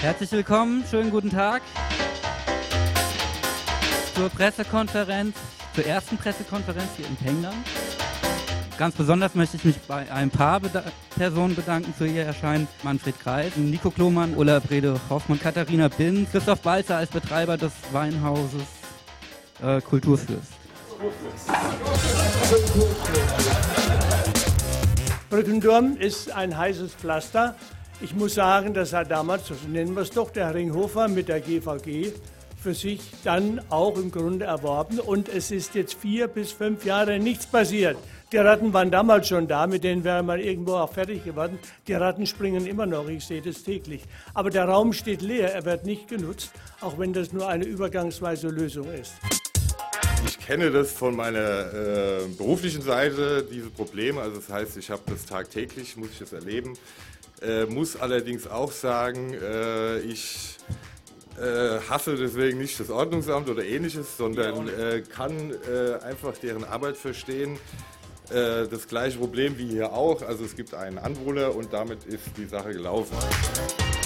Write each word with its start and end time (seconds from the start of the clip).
Herzlich 0.00 0.32
willkommen, 0.32 0.82
schönen 0.90 1.10
guten 1.10 1.28
Tag 1.28 1.60
zur 4.14 4.30
Pressekonferenz, 4.30 5.36
zur 5.74 5.84
ersten 5.84 6.16
Pressekonferenz 6.16 6.88
hier 6.96 7.06
in 7.06 7.16
Pengland. 7.16 7.56
Ganz 8.78 8.94
besonders 8.94 9.34
möchte 9.34 9.58
ich 9.58 9.64
mich 9.66 9.78
bei 9.82 10.10
ein 10.10 10.30
paar 10.30 10.58
Beda 10.60 10.84
Personen 11.16 11.54
bedanken 11.54 11.92
für 11.92 12.06
ihr 12.06 12.24
Erscheinen. 12.24 12.66
Manfred 12.82 13.20
Kreis, 13.20 13.56
Nico 13.56 13.90
Klomann, 13.90 14.34
Ulla 14.36 14.58
Brede 14.58 14.98
Hoffmann, 15.10 15.38
Katharina 15.38 15.88
Bin, 15.88 16.26
Christoph 16.30 16.62
Balzer 16.62 16.96
als 16.96 17.10
Betreiber 17.10 17.58
des 17.58 17.72
Weinhauses 17.92 18.64
äh, 19.62 19.82
Kulturfürst. 19.82 20.52
Brückendurm 25.28 25.98
ist 25.98 26.32
ein 26.32 26.56
heißes 26.56 26.94
Pflaster. 26.94 27.54
Ich 28.02 28.14
muss 28.14 28.34
sagen, 28.34 28.72
das 28.72 28.94
hat 28.94 29.10
damals, 29.10 29.48
so 29.48 29.54
nennen 29.68 29.94
wir 29.94 30.00
es 30.02 30.10
doch, 30.10 30.30
der 30.30 30.54
Ringhofer 30.54 31.06
mit 31.08 31.28
der 31.28 31.40
GVG 31.40 32.12
für 32.58 32.72
sich 32.72 33.00
dann 33.24 33.60
auch 33.68 33.98
im 33.98 34.10
Grunde 34.10 34.46
erworben. 34.46 35.00
Und 35.00 35.28
es 35.28 35.50
ist 35.50 35.74
jetzt 35.74 35.94
vier 35.94 36.26
bis 36.26 36.50
fünf 36.50 36.86
Jahre 36.86 37.18
nichts 37.18 37.46
passiert. 37.46 37.98
Die 38.32 38.38
Ratten 38.38 38.72
waren 38.72 38.90
damals 38.90 39.28
schon 39.28 39.48
da, 39.48 39.66
mit 39.66 39.84
denen 39.84 40.02
wäre 40.02 40.22
man 40.22 40.40
irgendwo 40.40 40.76
auch 40.76 40.90
fertig 40.90 41.24
geworden. 41.24 41.58
Die 41.88 41.92
Ratten 41.92 42.26
springen 42.26 42.66
immer 42.66 42.86
noch, 42.86 43.06
ich 43.08 43.26
sehe 43.26 43.42
das 43.42 43.64
täglich. 43.64 44.02
Aber 44.32 44.48
der 44.48 44.64
Raum 44.64 44.94
steht 44.94 45.20
leer, 45.20 45.52
er 45.52 45.66
wird 45.66 45.84
nicht 45.84 46.08
genutzt, 46.08 46.52
auch 46.80 46.98
wenn 46.98 47.12
das 47.12 47.34
nur 47.34 47.48
eine 47.48 47.64
übergangsweise 47.64 48.48
Lösung 48.48 48.90
ist. 48.92 49.12
Ich 50.26 50.38
kenne 50.38 50.70
das 50.70 50.92
von 50.92 51.16
meiner 51.16 51.38
äh, 51.74 52.20
beruflichen 52.38 52.82
Seite, 52.82 53.46
diese 53.50 53.68
Probleme. 53.68 54.20
Also 54.22 54.36
das 54.36 54.48
heißt, 54.48 54.76
ich 54.78 54.90
habe 54.90 55.02
das 55.06 55.26
tagtäglich, 55.26 55.96
muss 55.96 56.10
ich 56.12 56.18
das 56.20 56.32
erleben. 56.32 56.78
Äh, 57.42 57.64
muss 57.66 57.96
allerdings 57.96 58.46
auch 58.46 58.70
sagen, 58.70 59.32
äh, 59.32 59.98
ich 60.00 60.58
äh, 61.38 61.80
hasse 61.88 62.16
deswegen 62.16 62.58
nicht 62.58 62.78
das 62.78 62.90
Ordnungsamt 62.90 63.48
oder 63.48 63.64
ähnliches, 63.64 64.18
sondern 64.18 64.68
äh, 64.68 65.00
kann 65.00 65.32
äh, 65.50 66.04
einfach 66.04 66.36
deren 66.36 66.64
Arbeit 66.64 66.96
verstehen. 66.96 67.58
Das 68.32 68.86
gleiche 68.86 69.18
Problem 69.18 69.58
wie 69.58 69.66
hier 69.66 69.92
auch. 69.92 70.22
Also 70.22 70.44
es 70.44 70.54
gibt 70.54 70.72
einen 70.72 70.98
Anwohner 70.98 71.52
und 71.52 71.72
damit 71.72 72.04
ist 72.04 72.22
die 72.36 72.44
Sache 72.44 72.72
gelaufen. 72.72 73.16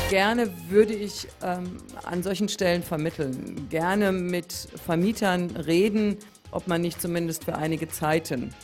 Gerne 0.08 0.50
würde 0.70 0.94
ich 0.94 1.28
ähm, 1.42 1.76
an 2.04 2.22
solchen 2.22 2.48
Stellen 2.48 2.82
vermitteln, 2.82 3.66
gerne 3.68 4.12
mit 4.12 4.50
Vermietern 4.82 5.50
reden, 5.50 6.16
ob 6.52 6.68
man 6.68 6.80
nicht 6.80 7.02
zumindest 7.02 7.44
für 7.44 7.56
einige 7.56 7.86
Zeiten 7.88 8.54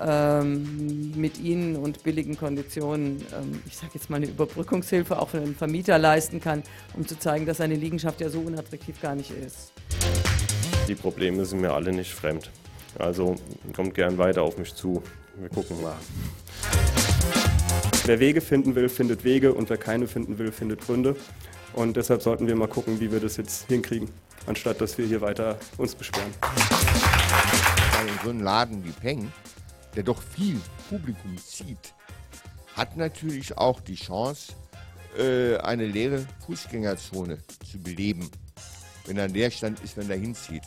ähm, 0.00 1.12
mit 1.16 1.38
ihnen 1.38 1.76
und 1.76 2.02
billigen 2.02 2.36
Konditionen, 2.36 3.24
ähm, 3.32 3.62
ich 3.66 3.76
sage 3.76 3.92
jetzt 3.94 4.10
mal 4.10 4.16
eine 4.16 4.26
Überbrückungshilfe 4.26 5.18
auch 5.18 5.30
für 5.30 5.40
den 5.40 5.54
Vermieter 5.54 5.98
leisten 5.98 6.40
kann, 6.40 6.62
um 6.94 7.06
zu 7.06 7.18
zeigen, 7.18 7.46
dass 7.46 7.58
seine 7.58 7.74
Liegenschaft 7.74 8.20
ja 8.20 8.28
so 8.28 8.40
unattraktiv 8.40 9.00
gar 9.00 9.14
nicht 9.14 9.30
ist. 9.30 9.72
Die 10.86 10.94
Probleme 10.94 11.44
sind 11.44 11.60
mir 11.60 11.72
alle 11.72 11.92
nicht 11.92 12.14
fremd. 12.14 12.50
Also 12.98 13.36
kommt 13.74 13.94
gern 13.94 14.18
weiter 14.18 14.42
auf 14.42 14.58
mich 14.58 14.74
zu. 14.74 15.02
Wir 15.36 15.48
gucken 15.48 15.80
mal. 15.82 15.96
Wer 18.06 18.20
Wege 18.20 18.40
finden 18.40 18.74
will, 18.74 18.88
findet 18.88 19.24
Wege 19.24 19.52
und 19.52 19.68
wer 19.68 19.76
keine 19.76 20.08
finden 20.08 20.38
will, 20.38 20.50
findet 20.50 20.80
Gründe. 20.80 21.14
Und 21.74 21.96
deshalb 21.96 22.22
sollten 22.22 22.46
wir 22.46 22.56
mal 22.56 22.68
gucken, 22.68 22.98
wie 23.00 23.12
wir 23.12 23.20
das 23.20 23.36
jetzt 23.36 23.68
hinkriegen, 23.68 24.08
anstatt 24.46 24.80
dass 24.80 24.96
wir 24.96 25.06
hier 25.06 25.20
weiter 25.20 25.58
uns 25.76 25.94
beschweren. 25.94 26.32
Weil 26.40 28.08
in 28.08 28.14
so 28.24 28.30
einem 28.30 28.40
Laden 28.40 28.84
wie 28.84 28.90
Peng 28.90 29.30
der 29.98 30.04
doch 30.04 30.22
viel 30.22 30.60
Publikum 30.88 31.36
zieht, 31.38 31.92
hat 32.76 32.96
natürlich 32.96 33.58
auch 33.58 33.80
die 33.80 33.96
Chance, 33.96 34.52
äh, 35.18 35.56
eine 35.56 35.86
leere 35.86 36.24
Fußgängerzone 36.46 37.38
zu 37.68 37.80
beleben, 37.80 38.30
wenn 39.06 39.18
ein 39.18 39.34
Leerstand 39.34 39.80
ist, 39.80 39.96
wenn 39.96 40.08
er 40.08 40.16
hinzieht. 40.16 40.62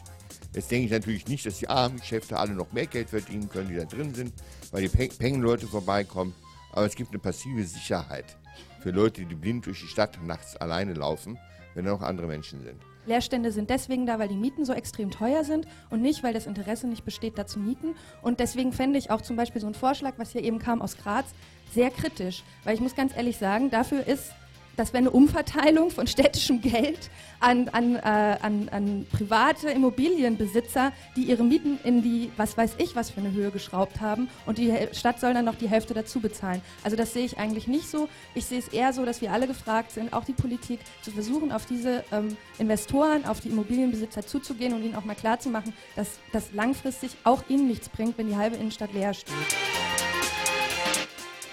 Jetzt 0.54 0.70
denke 0.70 0.88
ich 0.88 0.92
natürlich 0.92 1.30
nicht, 1.30 1.46
dass 1.46 1.60
die 1.60 1.70
armen 1.70 1.98
Geschäfte 1.98 2.38
alle 2.38 2.52
noch 2.52 2.74
mehr 2.74 2.88
Geld 2.88 3.10
verdienen 3.10 3.48
können, 3.48 3.70
die 3.70 3.78
da 3.78 3.86
drin 3.86 4.14
sind, 4.14 4.34
weil 4.72 4.86
die 4.86 5.08
Peng-Leute 5.08 5.66
vorbeikommen. 5.66 6.36
Aber 6.74 6.86
es 6.86 6.96
gibt 6.96 7.12
eine 7.12 7.20
passive 7.20 7.64
Sicherheit 7.64 8.38
für 8.82 8.92
Leute, 8.92 9.24
die 9.26 9.36
blind 9.36 9.66
durch 9.66 9.80
die 9.80 9.88
Stadt 9.88 10.22
nachts 10.26 10.58
alleine 10.58 10.94
laufen, 10.94 11.40
wenn 11.74 11.86
da 11.86 11.92
noch 11.92 12.02
andere 12.02 12.28
Menschen 12.28 12.62
sind. 12.64 12.84
Leerstände 13.06 13.52
sind 13.52 13.70
deswegen 13.70 14.06
da, 14.06 14.20
weil 14.20 14.28
die 14.28 14.36
Mieten 14.36 14.66
so 14.66 14.74
extrem 14.74 15.12
teuer 15.12 15.44
sind 15.44 15.66
und 15.90 16.02
nicht, 16.02 16.24
weil 16.24 16.34
das 16.34 16.46
Interesse 16.46 16.88
nicht 16.88 17.04
besteht, 17.04 17.38
da 17.38 17.46
zu 17.48 17.60
mieten. 17.60 17.96
Und 18.22 18.40
deswegen 18.40 18.74
fände 18.74 19.00
ich 19.00 19.12
auch 19.12 19.22
zum 19.22 19.36
Beispiel 19.36 19.62
so 19.62 19.68
einen 19.68 19.76
Vorschlag, 19.76 20.14
was 20.18 20.32
hier 20.32 20.44
eben 20.44 20.60
kam 20.60 20.82
aus 20.82 20.98
Graz, 20.98 21.26
sehr 21.74 21.90
kritisch. 21.90 22.44
Weil 22.64 22.76
ich 22.76 22.82
muss 22.82 22.96
ganz 22.96 23.16
ehrlich 23.16 23.38
sagen, 23.38 23.70
dafür 23.70 24.06
ist 24.06 24.32
das 24.78 24.94
wäre 24.94 25.00
eine 25.00 25.12
Umverteilung 25.12 25.92
von 25.92 26.08
städtischem 26.08 26.62
Geld 26.62 27.10
an, 27.40 27.70
an, 27.70 27.96
äh, 27.96 28.00
an, 28.00 28.70
an, 28.72 29.06
private 29.12 29.70
Immobilienbesitzer, 29.70 30.92
die 31.16 31.24
ihre 31.24 31.44
Mieten 31.44 31.80
in 31.84 32.02
die, 32.02 32.32
was 32.38 32.58
weiß 32.58 32.76
ich, 32.78 32.96
was 32.96 33.10
für 33.10 33.20
eine 33.20 33.32
Höhe 33.32 33.52
geschraubt 33.52 34.00
haben 34.00 34.30
und 34.46 34.58
die 34.58 34.74
Stadt 34.94 35.20
soll 35.20 35.34
dann 35.34 35.46
noch 35.46 35.56
die 35.56 35.70
Hälfte 35.70 35.94
dazu 35.94 36.20
bezahlen. 36.20 36.62
Also 36.84 36.96
das 36.96 37.14
sehe 37.14 37.26
ich 37.26 37.38
eigentlich 37.38 37.68
nicht 37.68 37.90
so. 37.90 38.08
Ich 38.36 38.46
sehe 38.46 38.60
es 38.60 38.68
eher 38.68 38.94
so, 38.94 39.06
dass 39.06 39.22
wir 39.22 39.32
alle 39.32 39.48
gefragt 39.48 39.92
sind, 39.92 40.14
auch 40.14 40.24
die 40.24 40.34
Politik, 40.34 40.80
zu 41.02 41.12
versuchen, 41.12 41.52
auf 41.52 41.66
diese 41.66 42.04
ähm, 42.12 42.38
Investoren, 42.60 43.26
auf 43.26 43.40
die 43.40 43.50
Immobilienbesitzer 43.50 44.26
zuzugehen 44.26 44.74
und 44.74 44.84
ihnen 44.84 44.96
auch 44.96 45.06
mal 45.06 45.16
klarzumachen, 45.16 45.74
dass 45.96 46.20
das 46.32 46.54
langfristig 46.54 47.12
auch 47.24 47.44
ihnen 47.50 47.68
nichts 47.68 47.90
bringt, 47.90 48.18
wenn 48.18 48.28
die 48.28 48.36
halbe 48.36 48.56
Innenstadt 48.56 48.94
leer 48.94 49.14
steht. 49.14 49.34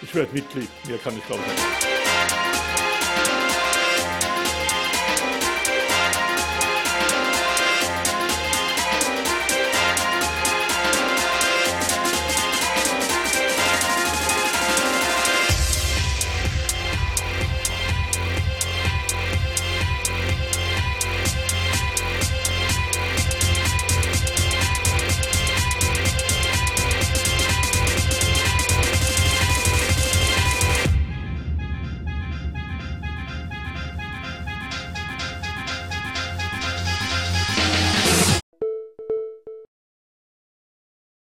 Ich 0.02 0.14
werde 0.14 0.32
Mitglied, 0.32 0.68
mehr 0.86 0.98
kann 0.98 1.16
ich 1.16 1.26
glaube 1.26 1.42
ich 1.46 1.52
nicht. 1.52 2.47